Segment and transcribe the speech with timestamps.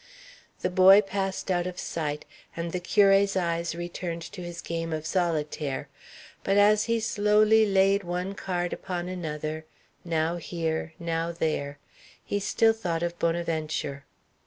[0.61, 2.25] The boy passed out of sight,
[2.57, 5.89] and the curé's eyes returned to his game of solitaire;
[6.43, 9.63] but as he slowly laid one card upon another,
[10.03, 11.77] now here, now there,
[12.25, 14.05] he still thought of Bonaventure.